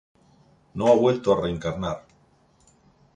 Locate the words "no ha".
0.73-0.95